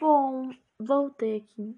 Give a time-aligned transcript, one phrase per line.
[0.00, 1.76] Bom, voltei aqui.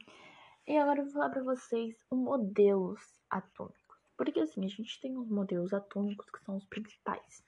[0.66, 2.98] E agora eu vou falar para vocês os modelos
[3.30, 3.98] atômicos.
[4.16, 7.44] Porque assim, a gente tem os modelos atômicos que são os principais.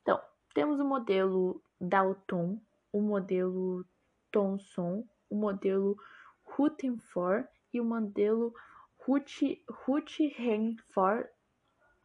[0.00, 0.18] Então,
[0.54, 2.58] temos o modelo Dalton,
[2.90, 3.84] o modelo
[4.32, 5.96] Thomson, o modelo
[6.42, 8.54] Rutherford e o modelo
[8.98, 11.30] Rutherford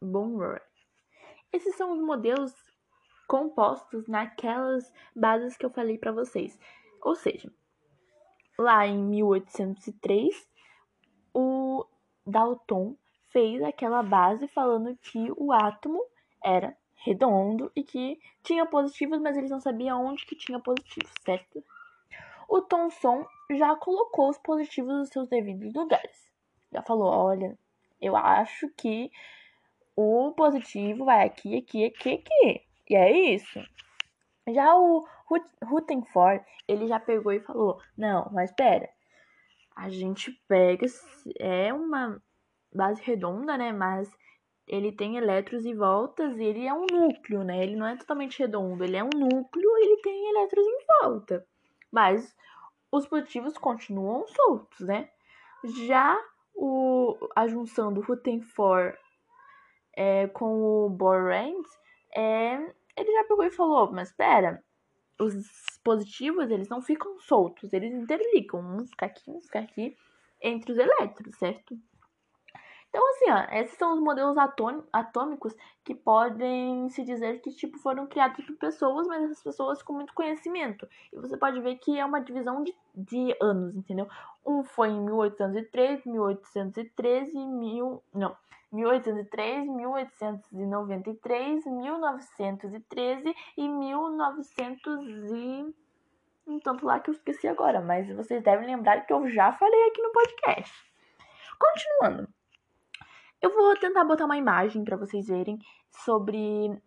[0.00, 0.60] Bonroy.
[1.52, 2.54] Esses são os modelos
[3.26, 6.58] compostos naquelas bases que eu falei para vocês.
[7.02, 7.52] Ou seja,
[8.58, 10.48] lá em 1803,
[11.34, 11.86] o
[12.26, 12.94] Dalton
[13.30, 16.04] fez aquela base falando que o átomo
[16.44, 21.64] era redondo e que tinha positivos, mas eles não sabiam onde que tinha positivos, certo?
[22.48, 26.30] O Thomson já colocou os positivos nos seus devidos lugares.
[26.70, 27.58] Já falou, olha,
[28.00, 29.10] eu acho que
[29.96, 32.62] o positivo vai aqui, aqui, aqui, aqui.
[32.90, 33.58] E é isso.
[34.48, 35.06] Já o
[35.64, 38.88] Rutherford, ele já pegou e falou: Não, mas espera.
[39.76, 40.86] A gente pega.
[41.38, 42.20] É uma
[42.74, 43.72] base redonda, né?
[43.72, 44.10] Mas
[44.66, 47.62] ele tem elétrons e voltas e ele é um núcleo, né?
[47.62, 51.46] Ele não é totalmente redondo, ele é um núcleo e ele tem elétrons em volta.
[51.90, 52.34] Mas
[52.90, 55.08] os positivos continuam soltos, né?
[55.86, 56.18] Já
[56.54, 58.96] o, a junção do Rutherford
[59.94, 61.64] é, com o Borrand,
[62.14, 64.62] é, ele já pegou e falou, mas espera,
[65.18, 65.34] os
[65.84, 69.96] positivos, eles não ficam soltos, eles interligam, um fica aqui, um fica aqui,
[70.40, 71.78] entre os elétrons, certo?
[72.92, 74.36] Então, assim, ó, esses são os modelos
[74.92, 79.94] atômicos que podem se dizer que, tipo, foram criados por pessoas, mas essas pessoas com
[79.94, 80.86] muito conhecimento.
[81.10, 84.06] E você pode ver que é uma divisão de, de anos, entendeu?
[84.44, 88.02] Um foi em 1803, 1813, mil...
[88.12, 88.36] Não,
[88.72, 95.74] 1803, 1893, 1913 e 1900 e...
[96.44, 99.88] Um tanto lá que eu esqueci agora, mas vocês devem lembrar que eu já falei
[99.88, 100.74] aqui no podcast.
[101.56, 102.28] Continuando.
[103.40, 105.58] Eu vou tentar botar uma imagem para vocês verem
[105.90, 106.82] sobre,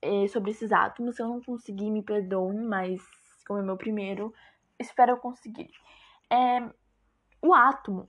[0.00, 1.16] é, sobre esses átomos.
[1.16, 3.02] Se eu não conseguir, me perdoem, mas
[3.44, 4.32] como é meu primeiro,
[4.78, 5.70] espero eu conseguir.
[6.30, 6.60] É,
[7.42, 8.08] o átomo,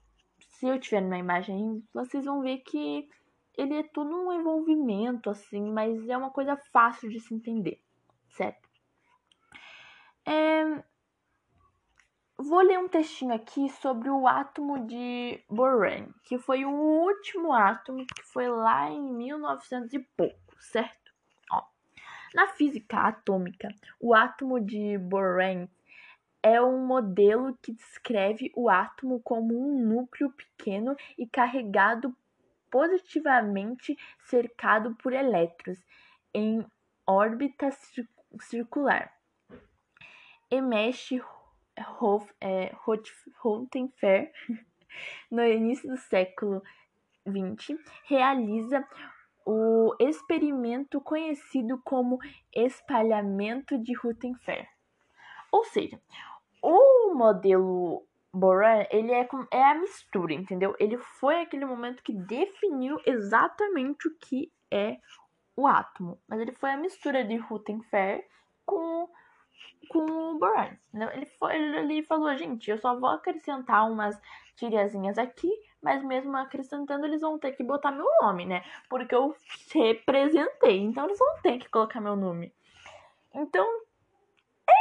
[0.54, 3.08] se eu tiver na imagem, vocês vão ver que
[3.56, 7.80] ele é tudo um envolvimento, assim, mas é uma coisa fácil de se entender,
[8.28, 8.68] certo?
[10.26, 10.82] É...
[12.36, 18.04] Vou ler um textinho aqui sobre o átomo de Boran, que foi o último átomo
[18.04, 21.12] que foi lá em 1900 e pouco, certo?
[21.52, 21.62] Ó,
[22.34, 23.68] na física atômica,
[24.00, 25.68] o átomo de Boran
[26.44, 32.14] é um modelo que descreve o átomo como um núcleo pequeno e carregado
[32.70, 33.96] positivamente
[34.26, 35.82] cercado por elétrons
[36.34, 36.62] em
[37.06, 37.70] órbita
[38.40, 39.10] circular.
[40.50, 41.12] Emesh
[43.38, 44.30] Rothenfer,
[45.30, 46.62] no início do século
[47.26, 48.86] XX, realiza
[49.46, 52.18] o experimento conhecido como
[52.54, 54.68] espalhamento de Rutherford.
[55.50, 56.00] Ou seja,
[56.64, 60.74] o modelo Boran, ele é, é a mistura, entendeu?
[60.78, 64.96] Ele foi aquele momento que definiu exatamente o que é
[65.54, 66.18] o átomo.
[66.26, 68.24] Mas ele foi a mistura de Rutherford
[68.64, 69.08] com,
[69.88, 70.76] com o Boran.
[71.12, 74.18] Ele, foi, ele falou, gente, eu só vou acrescentar umas
[74.56, 75.50] tirazinhas aqui,
[75.82, 78.64] mas mesmo acrescentando, eles vão ter que botar meu nome, né?
[78.88, 79.36] Porque eu
[79.72, 82.52] representei, então eles vão ter que colocar meu nome.
[83.34, 83.66] Então,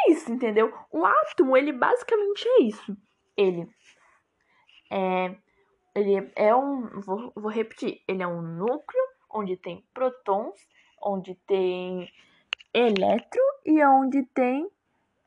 [0.07, 0.73] é isso, entendeu?
[0.91, 2.97] O átomo, ele basicamente é isso.
[3.35, 3.67] Ele
[4.91, 5.35] é,
[5.95, 10.59] ele é um, vou, vou repetir, ele é um núcleo onde tem prótons,
[11.01, 12.11] onde tem
[12.73, 14.69] elétron e onde tem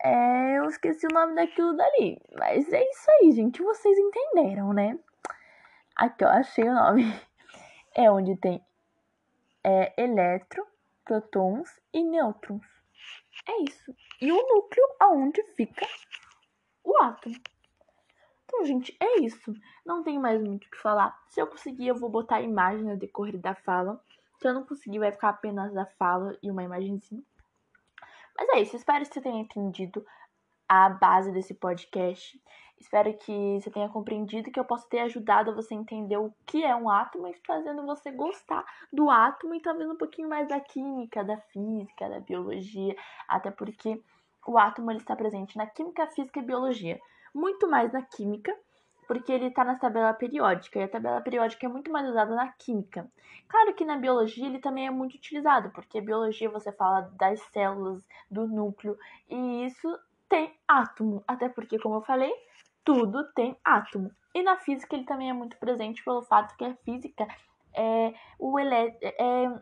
[0.03, 2.21] é, eu esqueci o nome daquilo dali.
[2.39, 3.63] Mas é isso aí, gente.
[3.63, 4.99] Vocês entenderam, né?
[5.97, 7.05] Aqui, ó, achei o nome.
[7.99, 8.63] É onde tem
[9.65, 10.67] é, elétron,
[11.03, 12.76] prótons e nêutrons.
[13.49, 13.95] É isso.
[14.21, 15.87] E o núcleo aonde fica
[16.83, 17.37] o átomo.
[18.45, 19.55] Então, gente, é isso.
[19.85, 21.17] Não tem mais muito o que falar.
[21.29, 24.03] Se eu conseguir, eu vou botar a imagem no decorrer da fala.
[24.39, 27.23] Se eu não conseguir, vai ficar apenas a fala e uma imagenzinha.
[28.37, 28.77] Mas é isso.
[28.77, 30.07] Espero que você tenha entendido
[30.69, 32.41] a base desse podcast.
[32.79, 36.63] Espero que você tenha compreendido que eu possa ter ajudado você a entender o que
[36.63, 40.61] é um átomo e fazendo você gostar do átomo e talvez um pouquinho mais da
[40.61, 42.95] química, da física, da biologia,
[43.27, 44.03] até porque
[44.47, 47.01] o átomo ele está presente na química, física e biologia,
[47.35, 48.55] muito mais na química,
[49.09, 52.49] porque ele está na tabela periódica, e a tabela periódica é muito mais usada na
[52.53, 53.09] química.
[53.49, 58.03] Claro que na biologia ele também é muito utilizado, porque biologia você fala das células,
[58.31, 58.99] do núcleo,
[59.29, 59.89] e isso
[60.29, 61.23] tem átomo.
[61.27, 62.33] Até porque, como eu falei,
[62.85, 64.11] tudo tem átomo.
[64.35, 67.27] E na física ele também é muito presente pelo fato que a física
[67.75, 69.61] é o ele é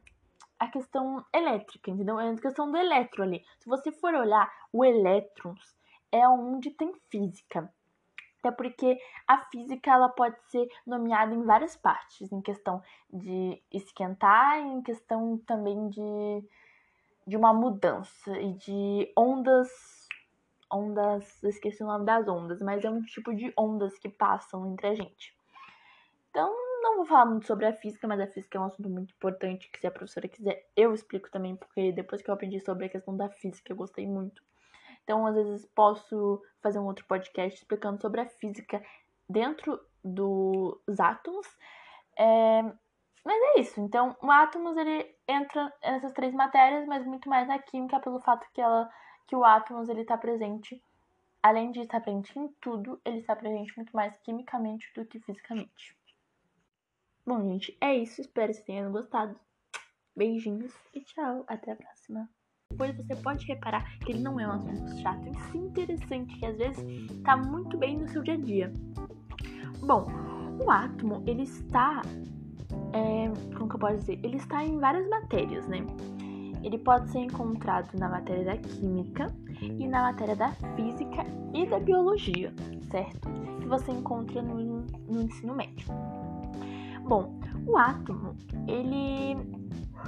[0.58, 2.18] a questão elétrica, entendeu?
[2.18, 3.44] É a questão do elétron ali.
[3.58, 5.76] Se você for olhar o elétrons,
[6.10, 7.72] é onde tem física.
[8.38, 14.58] Até porque a física ela pode ser nomeada em várias partes, em questão de esquentar,
[14.58, 16.44] em questão também de,
[17.26, 20.03] de uma mudança e de ondas.
[20.74, 21.42] Ondas.
[21.42, 24.94] Esqueci o nome das ondas, mas é um tipo de ondas que passam entre a
[24.94, 25.36] gente.
[26.30, 29.14] Então, não vou falar muito sobre a física, mas a física é um assunto muito
[29.14, 32.86] importante que se a professora quiser, eu explico também, porque depois que eu aprendi sobre
[32.86, 34.42] a questão da física, eu gostei muito.
[35.04, 38.82] Então, às vezes, posso fazer um outro podcast explicando sobre a física
[39.28, 41.46] dentro dos átomos.
[42.18, 42.62] É...
[43.24, 43.80] Mas é isso.
[43.80, 48.46] Então, o átomos ele entra nessas três matérias, mas muito mais na química pelo fato
[48.52, 48.90] que ela
[49.26, 50.82] que o átomos ele está presente,
[51.42, 55.96] além de estar presente em tudo, ele está presente muito mais quimicamente do que fisicamente.
[57.26, 58.20] Bom, gente, é isso.
[58.20, 59.38] Espero que vocês tenham gostado.
[60.14, 61.44] Beijinhos e tchau.
[61.46, 62.28] Até a próxima.
[62.70, 66.46] Depois você pode reparar que ele não é um assunto chato, e sim interessante, que
[66.46, 66.84] às vezes
[67.22, 68.72] tá muito bem no seu dia a dia.
[69.80, 70.06] Bom,
[70.60, 72.02] o átomo, ele está.
[72.92, 74.18] É, como que eu posso dizer?
[74.24, 75.78] Ele está em várias matérias, né?
[76.64, 79.30] Ele pode ser encontrado na matéria da química
[79.60, 82.52] e na matéria da física e da biologia,
[82.90, 83.28] certo?
[83.60, 85.86] Que você encontra no, no ensino médio.
[87.06, 88.34] Bom, o átomo,
[88.66, 89.36] ele,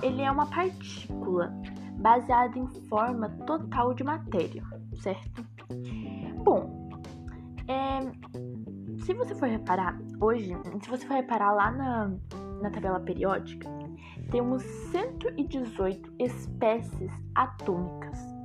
[0.02, 1.52] ele é uma partícula
[1.98, 4.62] baseada em forma total de matéria,
[5.02, 5.44] certo?
[6.42, 6.88] Bom,
[7.68, 8.00] é,
[9.04, 12.12] se você for reparar hoje, se você for reparar lá na,
[12.62, 13.68] na tabela periódica,
[14.30, 18.36] temos 118 espécies atômicas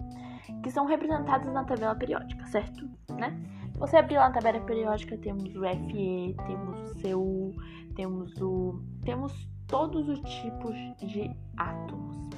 [0.61, 2.87] que são representadas na tabela periódica, certo?
[3.09, 3.35] Né?
[3.73, 7.55] Se você abrir lá na tabela periódica, temos o Fe, temos o Cu,
[7.95, 12.29] temos o temos todos os tipos de átomos.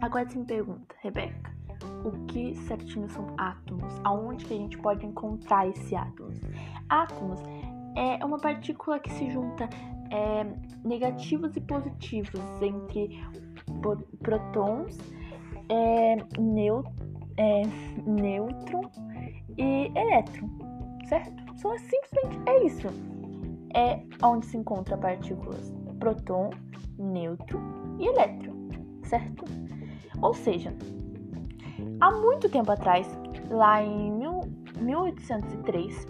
[0.00, 1.54] Agora você me pergunta, Rebeca,
[2.04, 3.92] o que certinho são átomos?
[4.04, 6.40] Aonde que a gente pode encontrar esse átomos?
[6.88, 7.40] Átomos
[7.96, 9.68] é uma partícula que se junta
[10.10, 10.46] é,
[10.84, 13.22] negativos e positivos entre
[14.22, 14.98] prótons,
[15.68, 16.16] é,
[17.36, 17.62] é,
[19.58, 20.48] e elétron,
[21.08, 21.56] certo?
[21.56, 22.88] Só simplesmente é isso
[23.76, 26.50] é onde se encontra partículas próton,
[26.98, 27.60] nêutron
[27.98, 28.54] e elétron,
[29.04, 29.44] certo?
[30.22, 30.74] Ou seja,
[32.00, 33.06] há muito tempo atrás,
[33.50, 34.40] lá em mil,
[34.80, 36.06] 1803,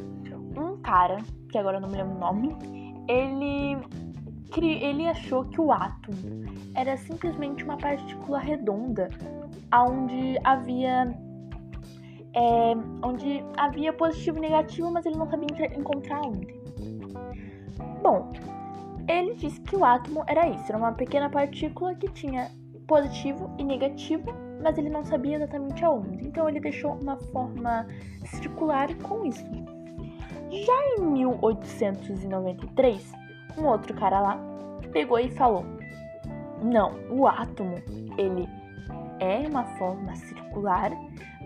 [0.57, 1.19] um cara,
[1.51, 2.57] que agora eu não me lembro o nome,
[3.09, 3.77] ele,
[4.61, 6.45] ele achou que o átomo
[6.75, 9.09] era simplesmente uma partícula redonda
[9.73, 11.15] onde havia
[12.35, 16.55] é, onde havia positivo e negativo, mas ele não sabia encontrar onde.
[18.03, 18.33] Bom,
[19.09, 22.51] ele disse que o átomo era isso, era uma pequena partícula que tinha
[22.87, 24.33] positivo e negativo,
[24.63, 26.27] mas ele não sabia exatamente aonde.
[26.27, 27.87] Então ele deixou uma forma
[28.25, 29.45] circular com isso.
[30.65, 33.13] Já em 1893,
[33.59, 34.41] um outro cara lá
[34.93, 35.65] pegou e falou:
[36.63, 37.77] "Não, o átomo,
[38.17, 38.49] ele
[39.21, 40.91] é uma forma circular,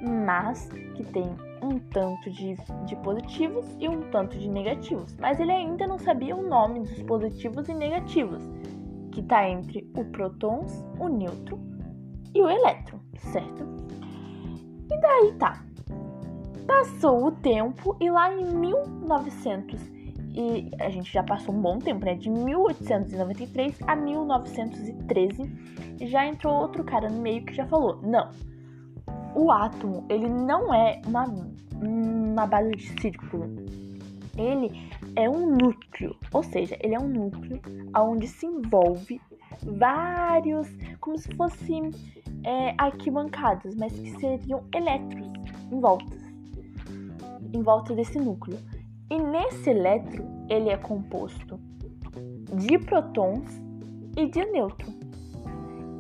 [0.03, 5.53] mas que tem um tanto de, de positivos e um tanto de negativos, mas ele
[5.53, 8.43] ainda não sabia o nome dos positivos e negativos,
[9.13, 11.59] que está entre o prótons, o nêutron
[12.35, 13.65] e o elétron, certo?
[14.91, 15.63] E daí tá.
[16.71, 19.81] Passou o tempo e lá em 1900
[20.33, 22.15] e a gente já passou um bom tempo, né?
[22.15, 25.53] De 1893 a 1913,
[26.03, 28.31] já entrou outro cara no meio que já falou: não,
[29.35, 31.25] o átomo, ele não é uma,
[31.83, 33.47] uma base de círculo.
[34.39, 37.61] Ele é um núcleo, ou seja, ele é um núcleo
[37.97, 39.21] onde se envolve
[39.61, 40.69] vários,
[41.01, 41.91] como se fossem
[42.45, 45.29] é, arquibancadas, mas que seriam elétrons
[45.73, 46.30] em volta,
[47.53, 48.59] em volta desse núcleo.
[49.11, 51.59] E nesse elétron, ele é composto
[52.55, 53.51] de prótons
[54.17, 54.95] e de nêutrons.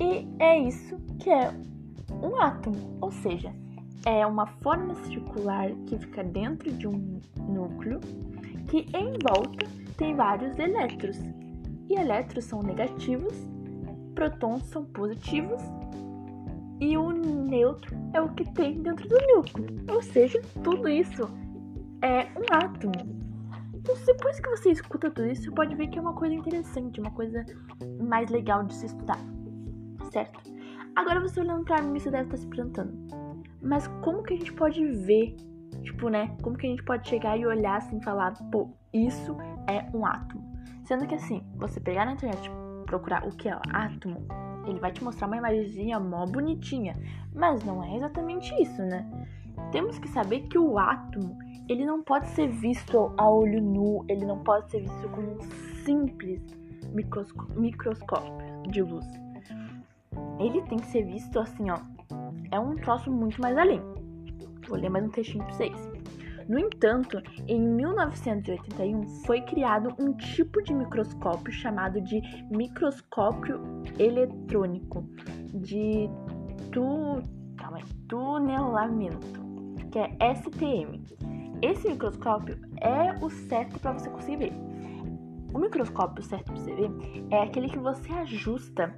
[0.00, 1.52] E é isso que é
[2.22, 3.52] um átomo, ou seja,
[4.06, 8.00] é uma forma circular que fica dentro de um núcleo
[8.68, 9.66] que em volta
[9.96, 11.18] tem vários elétrons.
[11.88, 13.34] E elétrons são negativos,
[14.14, 15.60] prótons são positivos
[16.80, 19.66] e o neutro é o que tem dentro do núcleo.
[19.90, 21.28] Ou seja, tudo isso
[22.02, 23.20] é um átomo.
[23.74, 27.00] Então, depois que você escuta tudo isso, você pode ver que é uma coisa interessante,
[27.00, 27.44] uma coisa
[28.02, 29.18] mais legal de se estudar,
[30.10, 30.40] certo?
[30.96, 32.92] Agora você olhando para mim, você deve estar se perguntando:
[33.62, 35.34] Mas como que a gente pode ver?
[35.82, 36.36] Tipo, né?
[36.42, 40.04] Como que a gente pode chegar e olhar assim e falar, pô, isso é um
[40.04, 40.42] átomo?
[40.84, 42.50] Sendo que assim, você pegar na internet
[42.86, 44.26] procurar o que é átomo,
[44.66, 46.96] ele vai te mostrar uma imagenzinha mó bonitinha.
[47.34, 49.08] Mas não é exatamente isso, né?
[49.72, 51.38] Temos que saber que o átomo,
[51.68, 55.40] ele não pode ser visto a olho nu, ele não pode ser visto como um
[55.84, 56.40] simples
[56.92, 59.06] microscópio de luz.
[60.38, 61.78] Ele tem que ser visto assim, ó.
[62.50, 63.80] É um troço muito mais além.
[64.68, 65.89] Vou ler mais um textinho pra vocês.
[66.50, 73.60] No entanto, em 1981 foi criado um tipo de microscópio chamado de microscópio
[73.96, 75.04] eletrônico
[75.54, 76.10] de
[76.72, 77.22] tu...
[77.56, 77.78] Calma
[78.08, 79.40] tunelamento,
[79.92, 81.04] que é STM.
[81.62, 84.52] Esse microscópio é o certo para você conseguir ver.
[85.54, 86.90] O microscópio certo para você ver
[87.30, 88.92] é aquele que você ajusta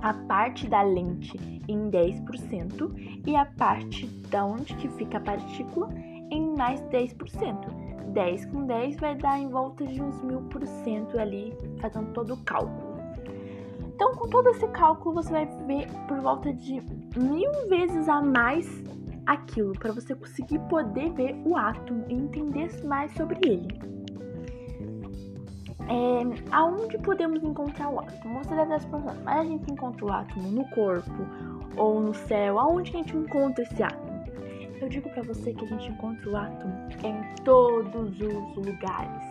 [0.00, 1.36] a parte da lente
[1.68, 5.90] em 10% e a parte da onde que fica a partícula
[6.30, 7.80] em mais 10%.
[8.12, 12.34] 10 com 10 vai dar em volta de uns mil por cento ali, fazendo todo
[12.34, 12.90] o cálculo.
[13.94, 16.82] Então, com todo esse cálculo, você vai ver por volta de
[17.16, 18.66] mil vezes a mais
[19.26, 23.90] aquilo, para você conseguir poder ver o átomo e entender mais sobre ele.
[25.86, 28.38] É, aonde podemos encontrar o átomo?
[28.42, 31.26] Você deve estar se perguntando, mas a gente encontra o átomo no corpo
[31.76, 32.58] ou no céu?
[32.58, 34.09] Aonde a gente encontra esse átomo?
[34.80, 39.22] Eu digo para você que a gente encontra o átomo em todos os lugares.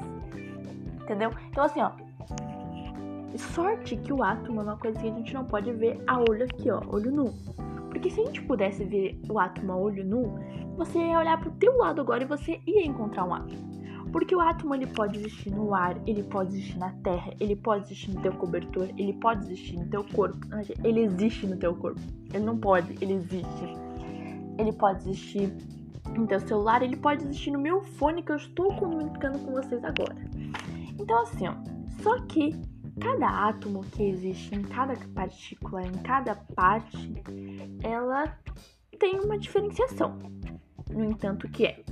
[1.01, 1.31] Entendeu?
[1.49, 1.91] Então assim, ó,
[3.35, 6.43] sorte que o átomo é uma coisa que a gente não pode ver a olho
[6.43, 7.33] aqui, ó, olho nu.
[7.89, 10.35] Porque se a gente pudesse ver o átomo a olho nu,
[10.77, 13.69] você ia olhar pro teu lado agora e você ia encontrar um átomo.
[14.11, 17.85] Porque o átomo ele pode existir no ar, ele pode existir na terra, ele pode
[17.85, 20.39] existir no teu cobertor, ele pode existir no teu corpo.
[20.83, 21.99] Ele existe no teu corpo.
[22.33, 23.88] Ele não pode, ele existe
[24.59, 25.51] ele pode existir
[26.15, 29.83] no teu celular, ele pode existir no meu fone que eu estou comunicando com vocês
[29.83, 30.15] agora.
[30.99, 31.55] Então assim, ó,
[32.03, 32.59] só que
[32.99, 37.13] cada átomo que existe em cada partícula, em cada parte,
[37.81, 38.37] ela
[38.99, 40.19] tem uma diferenciação.
[40.91, 41.83] No entanto, que é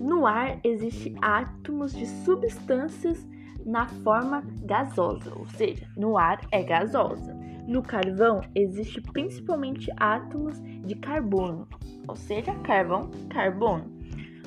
[0.00, 3.26] no ar existe átomos de substâncias
[3.66, 7.38] na forma gasosa, ou seja, no ar é gasosa.
[7.70, 11.68] No carvão existe principalmente átomos de carbono,
[12.08, 13.84] ou seja, carvão, carbono.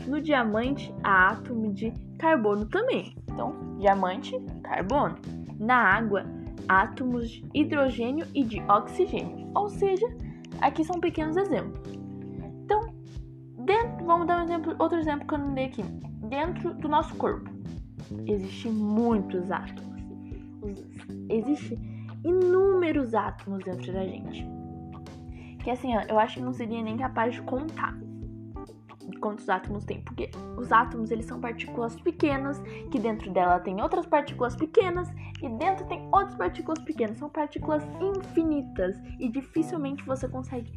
[0.05, 5.15] No diamante há átomo de carbono também, então diamante, carbono.
[5.57, 6.25] Na água,
[6.67, 10.05] átomos de hidrogênio e de oxigênio, ou seja,
[10.59, 11.79] aqui são pequenos exemplos.
[12.65, 12.93] Então,
[13.59, 15.83] dentro, vamos dar um exemplo, outro exemplo que eu não dei aqui.
[16.27, 17.49] Dentro do nosso corpo
[18.27, 19.93] existem muitos átomos.
[21.29, 21.92] Existem
[22.23, 24.45] inúmeros átomos dentro da gente.
[25.63, 27.95] Que assim, eu acho que não seria nem capaz de contar
[29.23, 32.61] quantos átomos tem, porque os átomos eles são partículas pequenas,
[32.91, 35.09] que dentro dela tem outras partículas pequenas
[35.41, 40.73] e dentro tem outras partículas pequenas, são partículas infinitas e dificilmente você consegue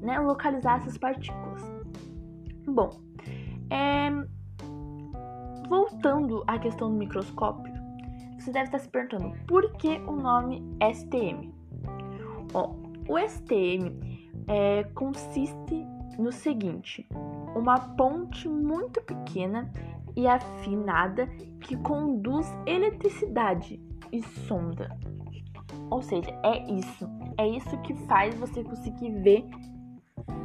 [0.00, 1.62] né, localizar essas partículas.
[2.68, 3.00] Bom,
[3.70, 4.10] é...
[5.68, 7.75] voltando à questão do microscópio,
[8.46, 10.62] você deve estar se perguntando por que o nome
[10.94, 11.52] STM?
[12.54, 12.74] Ó,
[13.08, 13.92] o STM
[14.46, 15.84] é, consiste
[16.16, 17.06] no seguinte:
[17.56, 19.70] uma ponte muito pequena
[20.14, 21.26] e afinada
[21.60, 23.80] que conduz eletricidade
[24.12, 24.96] e sonda.
[25.90, 27.08] Ou seja, é isso.
[27.36, 29.44] É isso que faz você conseguir ver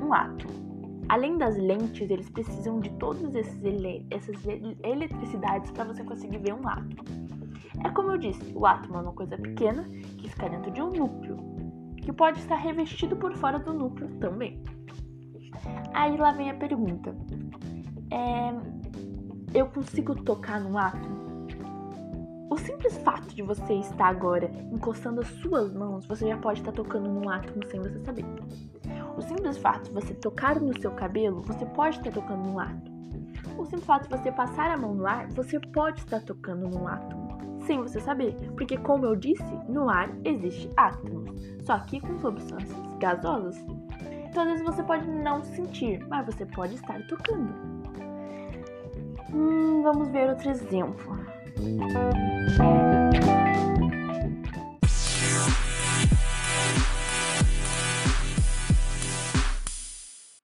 [0.03, 0.71] um átomo.
[1.07, 4.43] Além das lentes, eles precisam de todas essas
[4.83, 7.21] eletricidades para você conseguir ver um átomo.
[7.83, 9.83] É como eu disse, o átomo é uma coisa pequena
[10.17, 11.37] que fica dentro de um núcleo,
[11.97, 14.63] que pode estar revestido por fora do núcleo também.
[15.93, 17.15] Aí lá vem a pergunta:
[18.11, 18.53] é,
[19.57, 21.21] eu consigo tocar no átomo?
[22.49, 26.73] O simples fato de você estar agora encostando as suas mãos, você já pode estar
[26.73, 28.25] tocando num átomo sem você saber.
[29.17, 32.91] O simples fato de você tocar no seu cabelo, você pode estar tocando num átomo.
[33.57, 36.87] O simples fato de você passar a mão no ar, você pode estar tocando num
[36.87, 37.20] átomo
[37.65, 41.29] sem você saber, porque como eu disse, no ar existe átomos,
[41.63, 43.57] só que com substâncias gasosas.
[44.29, 47.53] Então às vezes você pode não sentir, mas você pode estar tocando.
[49.33, 51.17] Hum, vamos ver outro exemplo.